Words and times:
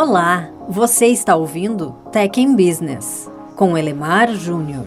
Olá, 0.00 0.48
você 0.68 1.06
está 1.06 1.34
ouvindo 1.34 1.90
Tech 2.12 2.40
in 2.40 2.54
Business 2.54 3.28
com 3.56 3.76
Elemar 3.76 4.32
Júnior. 4.32 4.86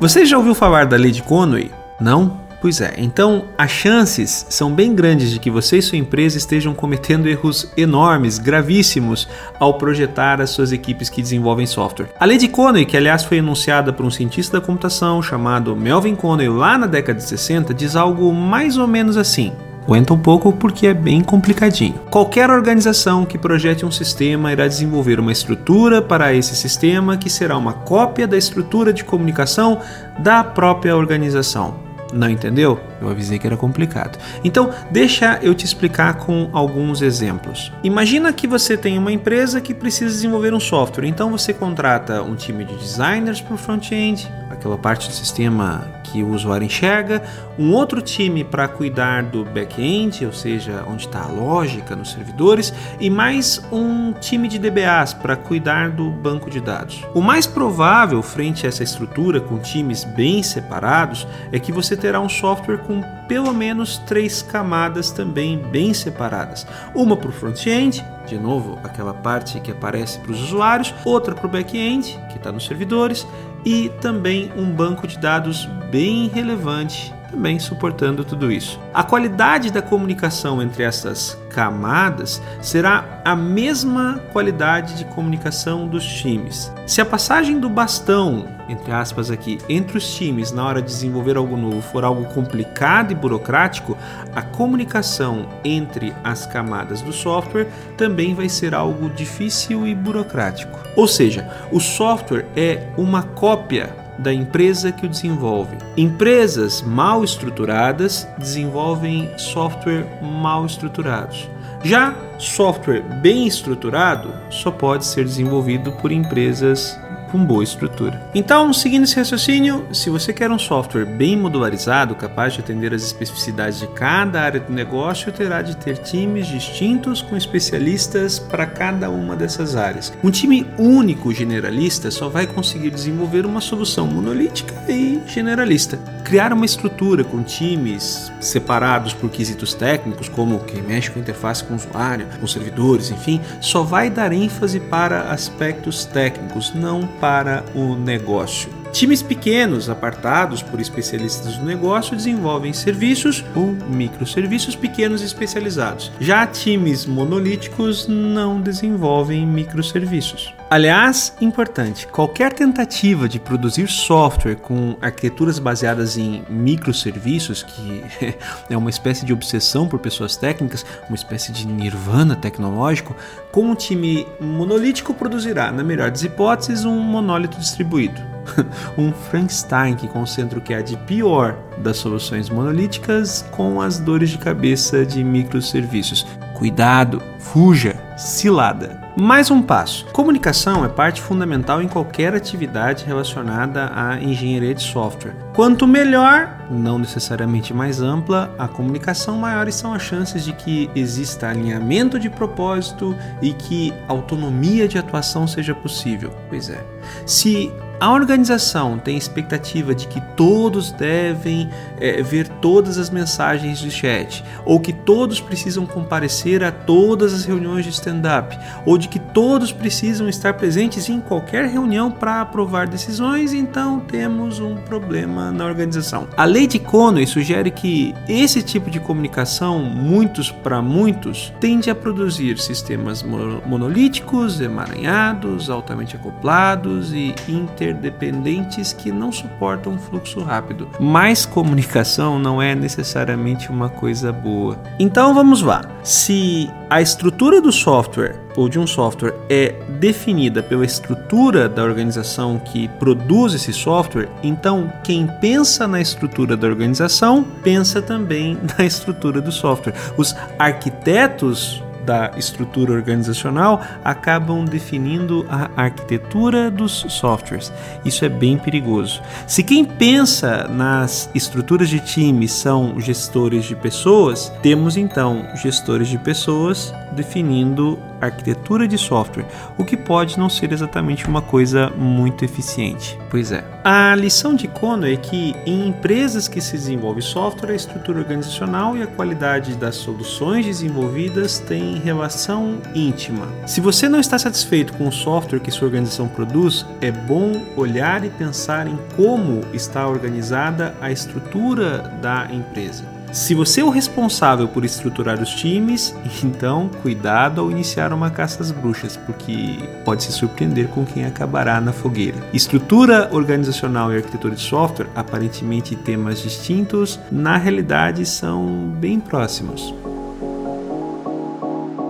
Você 0.00 0.24
já 0.24 0.38
ouviu 0.38 0.54
falar 0.54 0.86
da 0.86 0.96
lei 0.96 1.10
de 1.10 1.22
Conway? 1.22 1.70
Não? 2.00 2.40
Pois 2.62 2.80
é, 2.80 2.94
então 2.96 3.44
as 3.58 3.70
chances 3.70 4.46
são 4.48 4.72
bem 4.72 4.94
grandes 4.94 5.32
de 5.32 5.38
que 5.38 5.50
você 5.50 5.76
e 5.76 5.82
sua 5.82 5.98
empresa 5.98 6.38
estejam 6.38 6.72
cometendo 6.72 7.28
erros 7.28 7.70
enormes, 7.76 8.38
gravíssimos, 8.38 9.28
ao 9.60 9.74
projetar 9.74 10.40
as 10.40 10.48
suas 10.48 10.72
equipes 10.72 11.10
que 11.10 11.20
desenvolvem 11.20 11.66
software. 11.66 12.08
A 12.18 12.24
lei 12.24 12.38
de 12.38 12.48
Conway, 12.48 12.86
que 12.86 12.96
aliás 12.96 13.22
foi 13.22 13.36
enunciada 13.36 13.92
por 13.92 14.06
um 14.06 14.10
cientista 14.10 14.58
da 14.58 14.66
computação 14.66 15.20
chamado 15.20 15.76
Melvin 15.76 16.16
Conway 16.16 16.48
lá 16.48 16.78
na 16.78 16.86
década 16.86 17.18
de 17.18 17.24
60, 17.26 17.74
diz 17.74 17.96
algo 17.96 18.32
mais 18.32 18.78
ou 18.78 18.88
menos 18.88 19.18
assim. 19.18 19.52
Aguenta 19.84 20.14
um 20.14 20.18
pouco 20.18 20.52
porque 20.52 20.86
é 20.86 20.94
bem 20.94 21.22
complicadinho. 21.22 21.94
Qualquer 22.10 22.50
organização 22.50 23.26
que 23.26 23.36
projete 23.36 23.84
um 23.84 23.90
sistema 23.90 24.52
irá 24.52 24.68
desenvolver 24.68 25.18
uma 25.18 25.32
estrutura 25.32 26.00
para 26.00 26.32
esse 26.32 26.54
sistema 26.54 27.16
que 27.16 27.28
será 27.28 27.56
uma 27.56 27.72
cópia 27.72 28.26
da 28.26 28.36
estrutura 28.36 28.92
de 28.92 29.04
comunicação 29.04 29.80
da 30.18 30.44
própria 30.44 30.96
organização. 30.96 31.74
Não 32.12 32.30
entendeu? 32.30 32.91
Eu 33.02 33.10
avisei 33.10 33.38
que 33.38 33.46
era 33.46 33.56
complicado. 33.56 34.18
Então, 34.44 34.70
deixa 34.90 35.38
eu 35.42 35.54
te 35.54 35.64
explicar 35.64 36.14
com 36.14 36.48
alguns 36.52 37.02
exemplos. 37.02 37.72
Imagina 37.82 38.32
que 38.32 38.46
você 38.46 38.76
tem 38.76 38.96
uma 38.96 39.12
empresa 39.12 39.60
que 39.60 39.74
precisa 39.74 40.10
desenvolver 40.10 40.54
um 40.54 40.60
software. 40.60 41.06
Então, 41.06 41.30
você 41.30 41.52
contrata 41.52 42.22
um 42.22 42.34
time 42.34 42.64
de 42.64 42.74
designers 42.76 43.40
para 43.40 43.54
o 43.54 43.58
front-end, 43.58 44.30
aquela 44.50 44.78
parte 44.78 45.08
do 45.08 45.14
sistema 45.14 46.02
que 46.04 46.22
o 46.22 46.34
usuário 46.34 46.64
enxerga, 46.64 47.22
um 47.58 47.72
outro 47.72 48.02
time 48.02 48.44
para 48.44 48.68
cuidar 48.68 49.22
do 49.22 49.44
back-end, 49.44 50.26
ou 50.26 50.32
seja, 50.32 50.84
onde 50.86 51.06
está 51.06 51.22
a 51.22 51.26
lógica 51.26 51.96
nos 51.96 52.12
servidores, 52.12 52.72
e 53.00 53.08
mais 53.08 53.62
um 53.72 54.12
time 54.12 54.46
de 54.46 54.58
DBAs 54.58 55.14
para 55.14 55.36
cuidar 55.36 55.90
do 55.90 56.10
banco 56.10 56.50
de 56.50 56.60
dados. 56.60 57.02
O 57.14 57.22
mais 57.22 57.46
provável, 57.46 58.22
frente 58.22 58.66
a 58.66 58.68
essa 58.68 58.82
estrutura 58.82 59.40
com 59.40 59.58
times 59.58 60.04
bem 60.04 60.42
separados, 60.42 61.26
é 61.50 61.58
que 61.58 61.72
você 61.72 61.96
terá 61.96 62.20
um 62.20 62.28
software 62.28 62.78
com 62.78 62.91
pelo 63.28 63.54
menos 63.54 63.98
três 63.98 64.42
camadas 64.42 65.10
também 65.10 65.58
bem 65.58 65.94
separadas: 65.94 66.66
uma 66.94 67.16
para 67.16 67.30
o 67.30 67.32
front-end, 67.32 68.04
de 68.26 68.38
novo, 68.38 68.78
aquela 68.82 69.14
parte 69.14 69.60
que 69.60 69.70
aparece 69.70 70.18
para 70.18 70.32
os 70.32 70.42
usuários, 70.42 70.94
outra 71.04 71.34
para 71.34 71.46
o 71.46 71.50
back-end, 71.50 72.18
que 72.30 72.36
está 72.36 72.50
nos 72.50 72.66
servidores, 72.66 73.26
e 73.64 73.88
também 74.00 74.50
um 74.56 74.70
banco 74.70 75.06
de 75.06 75.18
dados 75.18 75.66
bem 75.90 76.28
relevante 76.28 77.14
também 77.32 77.58
suportando 77.58 78.24
tudo 78.24 78.52
isso. 78.52 78.78
A 78.92 79.02
qualidade 79.02 79.72
da 79.72 79.80
comunicação 79.80 80.62
entre 80.62 80.84
essas 80.84 81.36
camadas 81.48 82.42
será 82.60 83.22
a 83.24 83.34
mesma 83.34 84.20
qualidade 84.32 84.94
de 84.96 85.04
comunicação 85.06 85.88
dos 85.88 86.04
times. 86.04 86.70
Se 86.86 87.00
a 87.00 87.06
passagem 87.06 87.58
do 87.58 87.70
bastão, 87.70 88.46
entre 88.68 88.92
aspas 88.92 89.30
aqui, 89.30 89.58
entre 89.68 89.96
os 89.96 90.14
times 90.14 90.52
na 90.52 90.64
hora 90.64 90.82
de 90.82 90.88
desenvolver 90.88 91.36
algo 91.36 91.56
novo 91.56 91.80
for 91.80 92.04
algo 92.04 92.24
complicado 92.34 93.12
e 93.12 93.14
burocrático, 93.14 93.96
a 94.34 94.42
comunicação 94.42 95.48
entre 95.64 96.14
as 96.22 96.44
camadas 96.44 97.00
do 97.00 97.12
software 97.12 97.68
também 97.96 98.34
vai 98.34 98.48
ser 98.48 98.74
algo 98.74 99.08
difícil 99.08 99.86
e 99.86 99.94
burocrático. 99.94 100.78
Ou 100.94 101.08
seja, 101.08 101.50
o 101.72 101.80
software 101.80 102.46
é 102.54 102.88
uma 102.98 103.22
cópia 103.22 104.02
da 104.22 104.32
empresa 104.32 104.92
que 104.92 105.04
o 105.04 105.08
desenvolve. 105.08 105.76
Empresas 105.96 106.80
mal 106.80 107.24
estruturadas 107.24 108.26
desenvolvem 108.38 109.30
software 109.36 110.06
mal 110.22 110.64
estruturados. 110.64 111.48
Já 111.84 112.14
software 112.38 113.02
bem 113.20 113.46
estruturado 113.46 114.32
só 114.48 114.70
pode 114.70 115.04
ser 115.04 115.24
desenvolvido 115.24 115.92
por 115.92 116.12
empresas 116.12 116.98
com 117.32 117.42
boa 117.42 117.64
estrutura. 117.64 118.20
Então, 118.34 118.72
seguindo 118.74 119.04
esse 119.04 119.16
raciocínio, 119.16 119.86
se 119.90 120.10
você 120.10 120.34
quer 120.34 120.50
um 120.50 120.58
software 120.58 121.06
bem 121.06 121.34
modularizado, 121.34 122.14
capaz 122.14 122.52
de 122.52 122.60
atender 122.60 122.92
às 122.92 123.02
especificidades 123.02 123.80
de 123.80 123.86
cada 123.88 124.42
área 124.42 124.60
do 124.60 124.70
negócio, 124.70 125.32
terá 125.32 125.62
de 125.62 125.74
ter 125.74 125.96
times 125.96 126.46
distintos 126.46 127.22
com 127.22 127.34
especialistas 127.34 128.38
para 128.38 128.66
cada 128.66 129.08
uma 129.08 129.34
dessas 129.34 129.74
áreas. 129.74 130.12
Um 130.22 130.30
time 130.30 130.66
único 130.78 131.32
generalista 131.32 132.10
só 132.10 132.28
vai 132.28 132.46
conseguir 132.46 132.90
desenvolver 132.90 133.46
uma 133.46 133.62
solução 133.62 134.06
monolítica 134.06 134.74
e 134.86 135.22
generalista. 135.26 135.98
Criar 136.22 136.52
uma 136.52 136.66
estrutura 136.66 137.24
com 137.24 137.42
times 137.42 138.30
separados 138.40 139.14
por 139.14 139.30
quesitos 139.30 139.72
técnicos, 139.72 140.28
como 140.28 140.60
quem 140.60 140.82
mexe 140.82 141.10
com 141.10 141.20
interface 141.20 141.64
com 141.64 141.72
o 141.72 141.76
usuário, 141.76 142.26
com 142.38 142.46
servidores, 142.46 143.10
enfim, 143.10 143.40
só 143.60 143.82
vai 143.82 144.10
dar 144.10 144.32
ênfase 144.32 144.78
para 144.78 145.32
aspectos 145.32 146.04
técnicos, 146.04 146.74
não 146.74 147.06
para 147.22 147.64
o 147.72 147.94
negócio. 147.94 148.81
Times 148.92 149.22
pequenos, 149.22 149.88
apartados 149.88 150.62
por 150.62 150.78
especialistas 150.78 151.56
do 151.56 151.64
negócio, 151.64 152.14
desenvolvem 152.14 152.74
serviços 152.74 153.42
ou 153.54 153.72
microserviços 153.88 154.76
pequenos 154.76 155.22
e 155.22 155.24
especializados. 155.24 156.12
Já 156.20 156.46
times 156.46 157.06
monolíticos 157.06 158.06
não 158.06 158.60
desenvolvem 158.60 159.46
microserviços. 159.46 160.54
Aliás, 160.68 161.34
importante, 161.40 162.06
qualquer 162.06 162.52
tentativa 162.52 163.28
de 163.28 163.40
produzir 163.40 163.88
software 163.88 164.56
com 164.56 164.96
arquiteturas 165.00 165.58
baseadas 165.58 166.18
em 166.18 166.44
microserviços, 166.50 167.62
que 167.62 168.04
é 168.68 168.76
uma 168.76 168.90
espécie 168.90 169.24
de 169.24 169.32
obsessão 169.32 169.88
por 169.88 170.00
pessoas 170.00 170.36
técnicas, 170.36 170.84
uma 171.08 171.16
espécie 171.16 171.50
de 171.50 171.66
nirvana 171.66 172.36
tecnológico, 172.36 173.16
com 173.50 173.70
um 173.70 173.74
time 173.74 174.26
monolítico 174.38 175.14
produzirá, 175.14 175.72
na 175.72 175.82
melhor 175.82 176.10
das 176.10 176.22
hipóteses, 176.22 176.84
um 176.84 176.98
monólito 177.00 177.58
distribuído. 177.58 178.31
um 178.98 179.12
Frankenstein 179.12 179.94
que 179.94 180.08
concentra 180.08 180.58
o 180.58 180.62
que 180.62 180.74
há 180.74 180.80
de 180.80 180.96
pior 180.96 181.56
das 181.78 181.96
soluções 181.96 182.48
monolíticas 182.48 183.44
com 183.50 183.80
as 183.80 183.98
dores 183.98 184.30
de 184.30 184.38
cabeça 184.38 185.04
de 185.04 185.22
microserviços. 185.22 186.26
Cuidado, 186.54 187.22
fuja, 187.38 187.96
cilada. 188.16 189.02
Mais 189.14 189.50
um 189.50 189.60
passo. 189.60 190.06
Comunicação 190.06 190.84
é 190.86 190.88
parte 190.88 191.20
fundamental 191.20 191.82
em 191.82 191.88
qualquer 191.88 192.34
atividade 192.34 193.04
relacionada 193.04 193.92
à 193.94 194.18
engenharia 194.18 194.74
de 194.74 194.82
software. 194.82 195.34
Quanto 195.54 195.86
melhor, 195.86 196.56
não 196.70 196.98
necessariamente 196.98 197.74
mais 197.74 198.00
ampla, 198.00 198.54
a 198.58 198.66
comunicação, 198.66 199.36
maiores 199.36 199.74
são 199.74 199.92
as 199.92 200.02
chances 200.02 200.44
de 200.44 200.54
que 200.54 200.88
exista 200.94 201.48
alinhamento 201.48 202.18
de 202.18 202.30
propósito 202.30 203.14
e 203.42 203.52
que 203.52 203.92
autonomia 204.08 204.88
de 204.88 204.96
atuação 204.96 205.46
seja 205.46 205.74
possível. 205.74 206.32
Pois 206.48 206.70
é. 206.70 206.82
Se 207.26 207.70
a 208.02 208.10
organização 208.10 208.98
tem 208.98 209.16
expectativa 209.16 209.94
de 209.94 210.08
que 210.08 210.20
todos 210.34 210.90
devem 210.90 211.70
é, 212.00 212.20
ver 212.20 212.48
todas 212.48 212.98
as 212.98 213.08
mensagens 213.08 213.78
de 213.78 213.92
chat, 213.92 214.42
ou 214.64 214.80
que 214.80 214.92
todos 214.92 215.40
precisam 215.40 215.86
comparecer 215.86 216.64
a 216.64 216.72
todas 216.72 217.32
as 217.32 217.44
reuniões 217.44 217.84
de 217.84 217.92
stand-up, 217.92 218.58
ou 218.84 218.98
de 218.98 219.06
que 219.06 219.20
todos 219.20 219.70
precisam 219.70 220.28
estar 220.28 220.54
presentes 220.54 221.08
em 221.08 221.20
qualquer 221.20 221.66
reunião 221.66 222.10
para 222.10 222.40
aprovar 222.40 222.88
decisões, 222.88 223.52
então 223.52 224.00
temos 224.00 224.58
um 224.58 224.74
problema 224.78 225.52
na 225.52 225.64
organização. 225.64 226.26
A 226.36 226.44
lei 226.44 226.66
de 226.66 226.80
Conway 226.80 227.24
sugere 227.24 227.70
que 227.70 228.12
esse 228.28 228.64
tipo 228.64 228.90
de 228.90 228.98
comunicação, 228.98 229.78
muitos 229.78 230.50
para 230.50 230.82
muitos, 230.82 231.54
tende 231.60 231.88
a 231.88 231.94
produzir 231.94 232.58
sistemas 232.58 233.22
monolíticos, 233.22 234.60
emaranhados, 234.60 235.70
altamente 235.70 236.16
acoplados 236.16 237.12
e 237.12 237.32
inter 237.48 237.91
interdependentes 237.92 238.92
que 238.92 239.12
não 239.12 239.30
suportam 239.30 239.92
um 239.92 239.98
fluxo 239.98 240.40
rápido. 240.40 240.88
Mas 240.98 241.46
comunicação 241.46 242.38
não 242.38 242.60
é 242.60 242.74
necessariamente 242.74 243.70
uma 243.70 243.88
coisa 243.88 244.32
boa. 244.32 244.78
Então 244.98 245.34
vamos 245.34 245.62
lá. 245.62 245.82
Se 246.02 246.68
a 246.90 247.00
estrutura 247.00 247.60
do 247.60 247.70
software 247.70 248.40
ou 248.56 248.68
de 248.68 248.78
um 248.78 248.86
software 248.86 249.34
é 249.48 249.74
definida 250.00 250.62
pela 250.62 250.84
estrutura 250.84 251.68
da 251.68 251.82
organização 251.82 252.58
que 252.58 252.88
produz 252.98 253.54
esse 253.54 253.72
software, 253.72 254.28
então 254.42 254.92
quem 255.04 255.26
pensa 255.40 255.86
na 255.86 256.00
estrutura 256.00 256.56
da 256.56 256.66
organização 256.66 257.44
pensa 257.62 258.02
também 258.02 258.58
na 258.76 258.84
estrutura 258.84 259.40
do 259.40 259.52
software. 259.52 259.94
Os 260.16 260.34
arquitetos 260.58 261.81
da 262.04 262.32
estrutura 262.36 262.92
organizacional 262.92 263.80
acabam 264.04 264.64
definindo 264.64 265.46
a 265.48 265.70
arquitetura 265.76 266.70
dos 266.70 267.04
softwares. 267.08 267.72
Isso 268.04 268.24
é 268.24 268.28
bem 268.28 268.58
perigoso. 268.58 269.22
Se 269.46 269.62
quem 269.62 269.84
pensa 269.84 270.68
nas 270.68 271.30
estruturas 271.34 271.88
de 271.88 272.00
time 272.00 272.48
são 272.48 273.00
gestores 273.00 273.64
de 273.64 273.76
pessoas, 273.76 274.52
temos 274.62 274.96
então 274.96 275.46
gestores 275.54 276.08
de 276.08 276.18
pessoas 276.18 276.94
definindo 277.12 277.98
arquitetura 278.26 278.86
de 278.86 278.98
software, 278.98 279.46
o 279.78 279.84
que 279.84 279.96
pode 279.96 280.38
não 280.38 280.48
ser 280.48 280.72
exatamente 280.72 281.26
uma 281.26 281.42
coisa 281.42 281.90
muito 281.90 282.44
eficiente. 282.44 283.18
Pois 283.30 283.52
é. 283.52 283.64
A 283.84 284.14
lição 284.14 284.54
de 284.54 284.68
Kono 284.68 285.06
é 285.06 285.16
que 285.16 285.54
em 285.66 285.88
empresas 285.88 286.46
que 286.46 286.60
se 286.60 286.72
desenvolve 286.72 287.20
software, 287.20 287.72
a 287.72 287.76
estrutura 287.76 288.20
organizacional 288.20 288.96
e 288.96 289.02
a 289.02 289.06
qualidade 289.06 289.74
das 289.74 289.96
soluções 289.96 290.66
desenvolvidas 290.66 291.58
têm 291.58 291.98
relação 291.98 292.78
íntima. 292.94 293.48
Se 293.66 293.80
você 293.80 294.08
não 294.08 294.20
está 294.20 294.38
satisfeito 294.38 294.92
com 294.94 295.08
o 295.08 295.12
software 295.12 295.60
que 295.60 295.70
sua 295.70 295.86
organização 295.86 296.28
produz, 296.28 296.86
é 297.00 297.10
bom 297.10 297.60
olhar 297.76 298.24
e 298.24 298.30
pensar 298.30 298.86
em 298.86 298.98
como 299.16 299.62
está 299.72 300.06
organizada 300.06 300.94
a 301.00 301.10
estrutura 301.10 301.98
da 302.20 302.48
empresa. 302.52 303.21
Se 303.32 303.54
você 303.54 303.80
é 303.80 303.84
o 303.84 303.88
responsável 303.88 304.68
por 304.68 304.84
estruturar 304.84 305.40
os 305.40 305.54
times, 305.54 306.14
então 306.44 306.90
cuidado 307.00 307.62
ao 307.62 307.70
iniciar 307.70 308.12
uma 308.12 308.28
caça 308.30 308.62
às 308.62 308.70
bruxas, 308.70 309.16
porque 309.16 309.78
pode 310.04 310.22
se 310.22 310.32
surpreender 310.32 310.88
com 310.88 311.06
quem 311.06 311.24
acabará 311.24 311.80
na 311.80 311.94
fogueira. 311.94 312.36
Estrutura 312.52 313.30
organizacional 313.32 314.12
e 314.12 314.16
arquitetura 314.16 314.54
de 314.54 314.60
software, 314.60 315.08
aparentemente 315.14 315.96
temas 315.96 316.42
distintos, 316.42 317.18
na 317.30 317.56
realidade 317.56 318.26
são 318.26 318.66
bem 319.00 319.18
próximos. 319.18 319.94